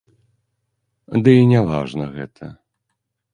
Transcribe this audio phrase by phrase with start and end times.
[1.27, 2.45] Дый не важна гэта.